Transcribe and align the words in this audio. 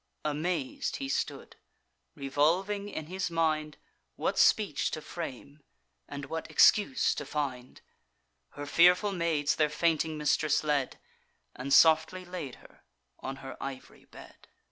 Amaz'd 0.25 0.95
he 0.95 1.07
stood, 1.07 1.57
revolving 2.15 2.89
in 2.89 3.05
his 3.05 3.29
mind 3.29 3.77
What 4.15 4.39
speech 4.39 4.89
to 4.89 4.99
frame, 4.99 5.61
and 6.09 6.25
what 6.25 6.49
excuse 6.49 7.13
to 7.13 7.23
find. 7.23 7.81
Her 8.53 8.65
fearful 8.65 9.11
maids 9.11 9.57
their 9.57 9.69
fainting 9.69 10.17
mistress 10.17 10.63
led, 10.63 10.99
And 11.55 11.71
softly 11.71 12.25
laid 12.25 12.55
her 12.55 12.83
on 13.19 13.35
her 13.45 13.55
ivory 13.61 14.05
bed. 14.05 14.47